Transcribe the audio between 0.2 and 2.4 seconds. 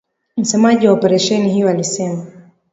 msemaji wa operesheni hiyo alisema